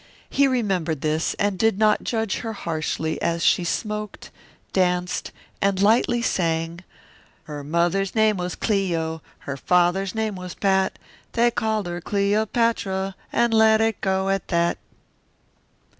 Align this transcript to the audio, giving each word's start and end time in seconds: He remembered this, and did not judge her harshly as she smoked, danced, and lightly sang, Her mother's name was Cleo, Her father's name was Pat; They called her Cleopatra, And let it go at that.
He 0.31 0.47
remembered 0.47 1.01
this, 1.01 1.35
and 1.35 1.59
did 1.59 1.77
not 1.77 2.03
judge 2.03 2.37
her 2.37 2.53
harshly 2.53 3.21
as 3.21 3.43
she 3.45 3.63
smoked, 3.63 4.31
danced, 4.73 5.31
and 5.61 5.79
lightly 5.79 6.23
sang, 6.23 6.83
Her 7.43 7.63
mother's 7.63 8.15
name 8.15 8.35
was 8.37 8.55
Cleo, 8.55 9.21
Her 9.41 9.57
father's 9.57 10.15
name 10.15 10.33
was 10.35 10.55
Pat; 10.55 10.97
They 11.33 11.51
called 11.51 11.85
her 11.85 12.01
Cleopatra, 12.01 13.13
And 13.31 13.53
let 13.53 13.79
it 13.79 14.01
go 14.01 14.29
at 14.29 14.47
that. 14.47 14.79